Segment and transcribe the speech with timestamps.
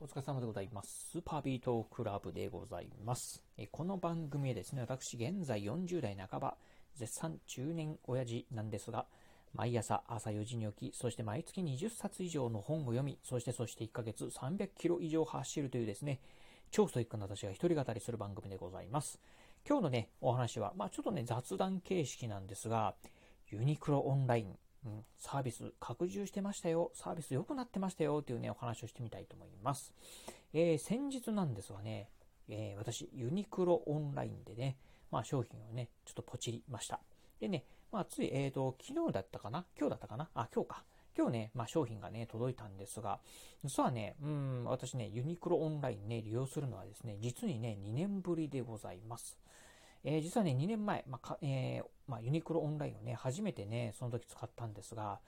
[0.00, 1.08] お疲れ様でございます。
[1.10, 3.42] スーパービートクラブでございます。
[3.72, 6.56] この番組はですね、私現在40代半ば、
[6.94, 9.06] 絶賛中年親父なんですが、
[9.54, 16.20] 毎朝朝4時に起き、そして毎月20冊以上の本を読み、そしてそして1ヶ月300キロ以上走るというですね、
[16.70, 19.18] 超ストイックな私が一人語りする番組でございます。
[19.68, 22.94] 今日のね、お話は、まあちょっとね、雑談形式なんですが、
[23.50, 29.92] ユニクロオンライン、うん、サービス拡充してましたよ、サービス良くなってましたよというね、お話をしてみたいと思います。
[30.52, 32.08] えー先日なんですがね、
[32.48, 34.76] えー私、ユニクロオンラインでね、
[35.10, 37.00] まあ商品をね、ちょっとポチりました。
[37.40, 39.64] でね、まあつい、えっ、と、昨日だったかな？
[39.78, 40.28] 今日だったかな？
[40.34, 40.84] あ、今日か。
[41.16, 43.20] 今日ね、まあ商品がね、届いたんですが、
[43.64, 49.36] 実はね、うん、私ね、ユニクロオンラインね、利用するのはですね、実にね、2年ぶりでございます。
[50.04, 55.20] えー実はね、2年前、まあかえーまあ、ユニクロオンラインをね、初めてね、その時使ったんですが、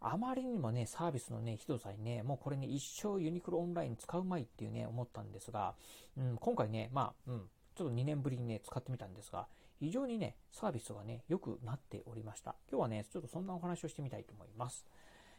[0.00, 5.74] あまりにもね、サービスのね、ひどさにね、もうこれね、一生ユニクロオンライン使うまいっていうね、思ったんですが、
[6.16, 7.40] うん、今回ね、まあ、うん、
[7.74, 9.48] ちょっと2年ぶりにね、使ってみたんですが、
[9.80, 12.54] 非常にね、サービスがね、良くなっておりました。
[12.70, 14.86] 今日はね、ちょっとそんなお話をしてみたいと思います。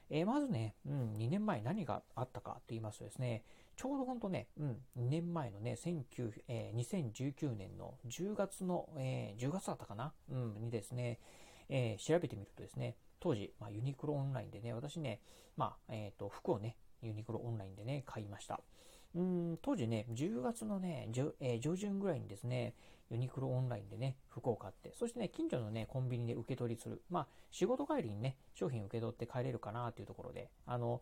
[0.09, 3.43] えーまずね、うん、2年前何があったかと言いますとですね、
[3.79, 11.17] ちょうどほんとね、うん、2年前のね、19えー2019年の10月の、えー10月だったかな、うん、にですね、
[11.69, 15.21] えー調べてみるとですね、当時、まあ、ユニクロオンラインでね、私ね、
[15.55, 18.59] まあ、えっ、と、服をね、ユニクロオンラインでね、買いました。
[19.15, 22.75] うん、当時ね、10月のね、上えー上旬ぐらいにですね、
[23.09, 27.01] ユニクロオンラインでね、服を買って、そしてね、近所のね、コンビニで受け取りする。
[27.09, 31.01] まあ、仕事帰りにね、商品受け取って帰れるかなというところで、あの、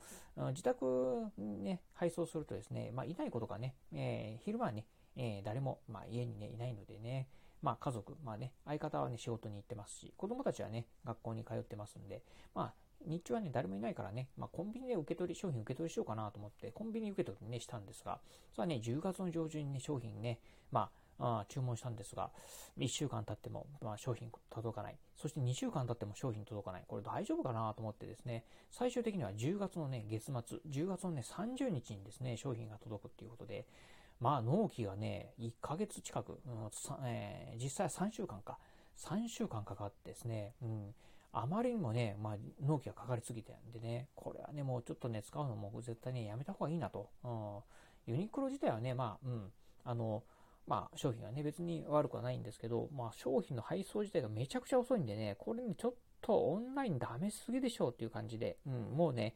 [0.52, 4.86] 自宅ね、配送するとですね、まあ、いないことがね、えー昼間はね、
[5.18, 7.28] えー誰も、まあ、家にね、いないのでね、
[7.62, 12.74] まあ、家族、まあね、相方はね、仕事に行ってますし、子供たちはね、学校に通ってますんで、まあ、
[13.06, 18.20] 日中はね、誰もいないからね、まあ、コンビニで受け取り、商品受け取りしようかなと思って、コンビニ受け取りね、したんですが、
[18.54, 20.40] それはね、10月の上旬にね、商品ね、
[20.72, 22.30] まあ、あ注文したんですが、
[22.78, 24.98] 1週間経っても、まあ、商品届かない。
[25.16, 26.84] そして2週間経っても商品届かない。
[26.88, 30.34] これ大丈夫かなと思ってですね、最終的には10月のね、月末、
[30.70, 33.66] 10月のね、30日にですね、商品が届くっていうことで、
[34.20, 36.70] まあ、納期がね、1ヶ月近く、うん
[37.06, 38.58] えー実際は3週間か。
[38.98, 40.96] 3週間かかってですね、うん、
[41.32, 47.10] あまりにもね、まあ、納期がかかりすぎてんでね、これはね、もうちょっとね、使うのも絶対ね、やめた方がいいなと。
[47.24, 49.52] うん、ユニクロ自体はね、まあ、うん、
[49.84, 50.24] あの、
[50.66, 59.36] まあ、商品はね、別に悪くはないんですけど、まあ、商品の配送自体がめちゃくちゃ遅いんでね、これね、ちょっとオンラインダメすぎでしょうっていう感じで、うん、もうね、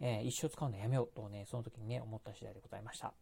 [0.00, 3.12] えー一生使うのやめようとね、その時にね、思った次第でございました。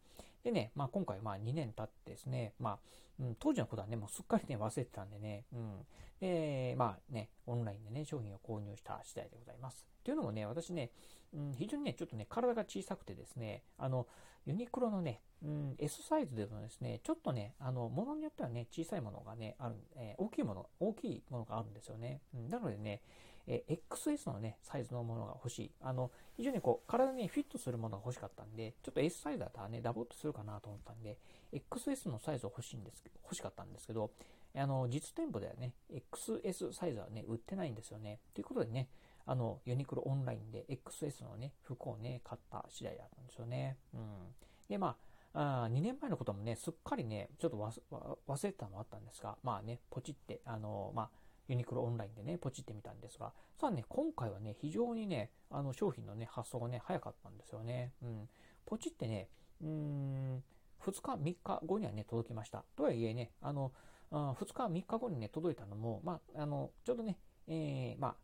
[0.43, 2.79] でね、まあ今回まあ2年経ってですね、まあ、
[3.19, 5.85] うん、当時のことはね、もうすっかりね、忘れてたんでね、うん。
[6.19, 9.85] で、まあね、オンラインでね、商品を購入した次第でございます。
[10.03, 10.91] というのもね、私ね、
[11.33, 14.07] うん、非常にね、ちょっとね、体が小さくてですね、あの、
[14.45, 22.21] ユニクロのね、うん、S サイズでもですね、ちょっとね、あの、ものによってはね、小さいものがね、ある、えー大きいもの、大きいものがあるんですよね。
[22.33, 23.01] うん、なのでね、
[23.49, 25.71] えー XS のね、サイズのものが欲しい。
[25.81, 31.17] あの、非常にこう、体にフィットするものが欲しかったんで、ちょっと S サイズだったらね、ダボっとするかなと思ったんで、
[31.51, 34.11] XS のサイズを欲しいんですけど、欲しかったんですけど、
[34.55, 38.19] あの、実店舗ではね、XS サイズはね、売ってないんですよね。
[38.35, 38.87] ということでね、
[39.25, 43.77] あの、ユニクロオンラインで XS のね、服をね、買った次第だったんですよね。
[43.93, 44.35] うん。
[44.69, 44.95] で、ま
[45.33, 51.09] あ、あ2年前のこともね、すっかりね、ちょっと忘わ忘れてたのもあったんですが、まあね、ポチって、あの、まあ、
[51.49, 57.91] ユニクロオンラインでね、ポチってみたんですが、さあね、今回はね、非常にね、あの、商品のね、発送がね、早かったんですよね。
[58.03, 58.29] うん。
[58.65, 59.29] ポチってね、
[59.61, 60.43] うーん、
[60.81, 62.63] 2日、3日後にはね、届きました。
[62.75, 63.73] とはいえね、あの、
[64.11, 67.17] あ2日、3日後にね、届いたのも、まあ、あの、ちょうどね、
[67.47, 68.15] えー、まあ、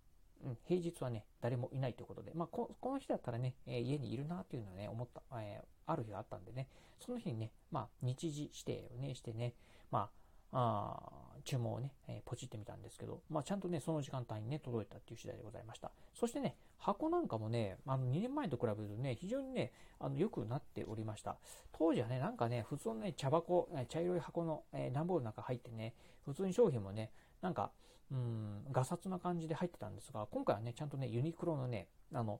[0.44, 6.68] うん、平日はね、誰もいないということで、まあ、この日だったらね、えー家にいるなっていうのはね、思った、えーある日があったんでね、
[7.00, 9.54] その日にね、まあ、日時指定をね、してね、
[9.92, 11.00] まあ、あ
[11.46, 15.92] 注文をね、えーポチってみたんですけど、まあ、ちゃんとね、その時間帯にね、届いたっていう次第でございました。
[16.14, 21.38] そしてね、箱なんかもね、あの、2年前と比べるとね、非常にね、あの、良くなっておりました。
[21.72, 25.94] 当時はね、なんかね、普通のね、茶箱、茶色い箱の、えー段ボールの中入ってね、
[26.26, 27.72] 普通に商品もね、なんか、
[28.12, 32.40] うん、ガサツな感じで入ってたんですが、今回はね、ちゃんとね、ユニクロのね、あの、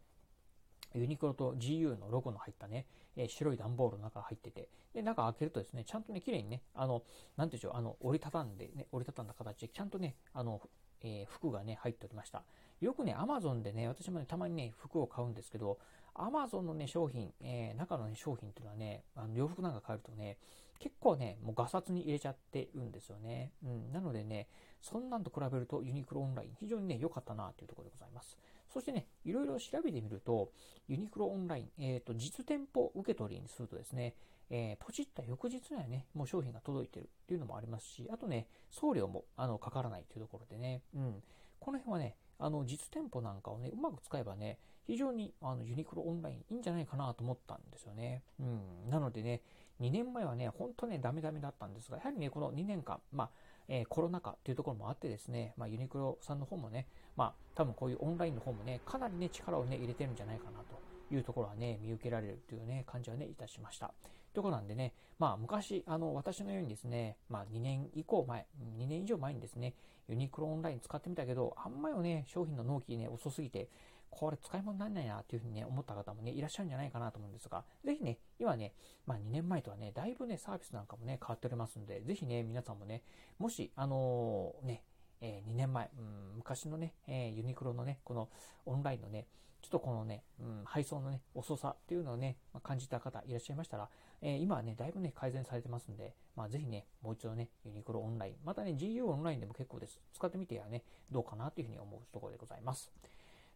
[1.00, 7.04] ユニクロと GU のロゴの入ったね、えー白い段ボールの中が入ってて、で、中開けるとですね、ちゃんとね、綺麗にね、あの、
[7.38, 10.62] なんていうんでしょう、あの、折りたたんでね、折りたたんだ形で、ちゃんとね、あの、
[11.02, 12.44] えー服がね、入っておりました。
[12.82, 15.80] よくね、アマゾンでね、私もね、たまにね、服を買うんですけど、
[16.14, 20.38] アマゾンのね、商品、えー中のね、商品っていうのはね、あの洋服なんか買えるとね、
[20.80, 23.52] 結構ね、もうガサツに入れちゃってるんですよね。
[23.64, 23.92] うん。
[23.92, 24.48] なのでね、
[24.82, 28.38] そんなんと比べるとユニクロオンライン、非常にね、良かったなというところでございます。
[28.76, 30.52] そしてね、いろいろ調べてみると、
[30.90, 34.16] ユニクロオンライン、えっ、と、実店舗受け取りにするとですね、
[34.50, 41.24] えー、ポチった翌日にはね、もう商品が届いてるっていうのもありますし、あとね、送料もあのかからないというところでね、うん、
[41.62, 48.24] この辺はね、あの実店舗なんかをね、うまく使えばね、非常にあのユニクロオンラインいいんじゃないかなと思ったんですよね。
[48.42, 49.42] うん、なのでね、
[49.80, 53.30] 2年前はね、本当ね、ダメダメだったんですが、やはりね、この2年間、まあ、
[53.68, 63.94] え、コロナ禍っていうところもあってですね、まあ、ユニクロさんの方もね、まあ、多分こういうオンラインの方もね、かなりね、力をね、入れてるんじゃないかなというところはね、見受けられるというね、感じはね、いたしました。
[64.34, 68.46] ということなんでね、まあ、昔、あの、私のようにですね、まあ、2年以降前、
[68.78, 69.74] 2年以上前にですね、
[70.08, 73.70] ユニクロオンライン使ってみたけど、あんまりね、商品の納期ね、遅すぎて、
[74.10, 78.74] これ使い物にならないなっていうふうにね、思った方もね、いらっしゃるんじゃないかなと思うんですが、ぜひね、今ね、
[79.06, 83.04] まあ2年前とはね、だいぶね、サービスなんかもね、変わっておりますんで、ぜひね、皆さんもね、
[83.40, 84.84] もし、あのー、ね、
[85.22, 88.30] えー、2年前、うん、昔のね、えー、ユニクロのね、この
[88.66, 89.28] オンラインのね、
[89.66, 93.90] ちょっとこのね、うん、配送のね、遅さっていうのをね、まあ、感じた方いらっしゃいましたら、
[94.22, 100.00] えー、今はね、だいぶね、改善されてますんで、まあ、ぜひね、もう一度ね、ユニクロオンライン、またね、GU オンラインでも結構です。
[100.14, 102.92] 使ってみてやね、どうかなというふうに思うところでございます。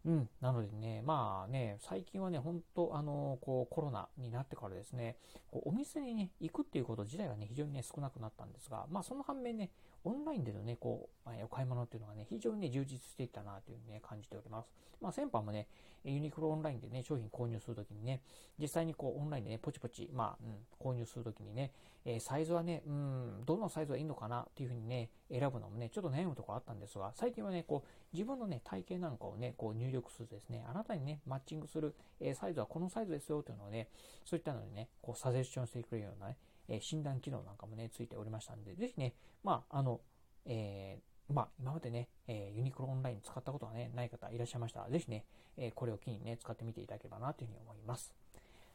[0.04, 0.28] うん。
[0.40, 5.16] なのでね、まあね、最近はね、本当あの、こう、コロナになってからですね、
[5.50, 9.70] こうお店にね、行くっていうこと自体がね、非常にね、少なくなったんですが、まあその反面ね、
[10.04, 14.70] オンラインでのね、こう、お買い物っていうのがね、非常にね、充実していったなというね、感じております。
[15.00, 15.66] まあ先般もね、
[16.04, 18.20] ユニクロオンラインでね、商品購入するときにね、
[18.58, 21.72] 実際にこう、オンラインでね、ポチポチ、まあ、うん、購入するときにね、
[22.04, 33.88] え、サイズはね、うん、どのサイズがいいのかなっていうふうにね、選ぶのもね、ちょっと悩むところあったんですが、最近はね、こう、自分のね、体型なんかをね、こう入力するとですね、あなたにね、マッチングする、え、サイズはこのサイズですよというのをね、
[34.24, 36.36] そういったのにね、こう、サジェッションしてくれるようなね、
[36.70, 40.00] え診断機能なんかもね、ついておりましたんで、ぜひね、まあ、あの、
[40.46, 45.24] えー、まあ、今までね、え、ユニクロオンライン使ったことがね、ない方いらっしゃいましたら、ぜひね、
[45.56, 48.14] え、これを機にね、使ってみていただければなというふうに思います。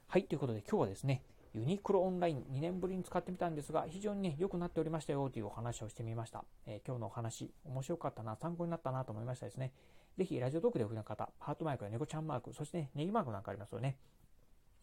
[0.08, 6.44] はい、ということで今日はですね、ユニクロオンライン2年ぶりに使ってみたんですが、非常にね、良くなっておりましたよというお話をしてみました。
[6.66, 9.72] えー、今日のお話、面白かったな、参考になったなと思いましたですね。
[10.18, 13.98] ぜひ、ラジオトークでお聞きの方、ハートマークや猫ちゃんマーク、そしてね、ネギマークなんかありますよね。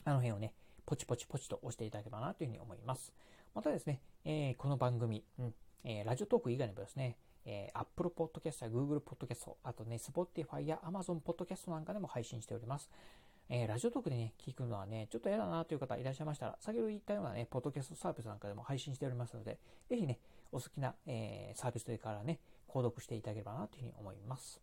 [0.05, 0.55] あの辺をね、
[0.87, 3.13] ポチポチポチと押していただければなというふうに思います。
[3.55, 12.91] またですね、えー、この番組、うんえー、ラジオトーク以外にもですね、えー、Apple Podcast や Google Podcast、あとね、Spotify や Amazon Podcast なんかでも配信しております。
[13.49, 19.59] えー、ラジオトークでね、聞くのはね、ちょっと嫌だなという方いらっしゃいましたら、先ほど言ったようなね、ポッドキャストサービスなんかでも配信しておりますので、
[19.89, 20.21] ぜひね、
[20.53, 24.61] お好きな、えー、サービスというからね、購読していただければなというふうに思います。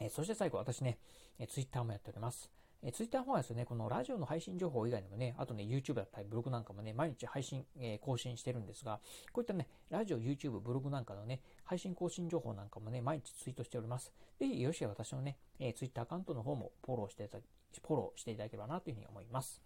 [0.00, 0.98] えー、そして最後、私ね、
[1.38, 2.50] えー、Twitter もやっております。
[2.84, 9.00] えー、Twitter の方はですね、このラジオの配信情報以外にもね、あとね、YouTube だったりブログなんかもね、毎日配信、えー、更新してるんですが、
[9.32, 14.12] こういったね、ラジオ、YouTube、ブログなんかのね、配信更新情報なんかもね、毎日ツイートしております。
[14.38, 17.44] ぜひ、よろしければ私のね、えー、Twitter アカウントの方もフォローしていただ
[17.80, 19.60] フォローしていただければなというふうに思います。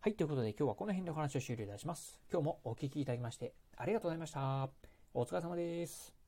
[0.00, 2.20] はい、ということで今日はこの辺でお話を終了いたします。
[2.30, 4.68] 今日もお聴きいただきましてありがとうございました。
[5.14, 6.23] お疲れ様です。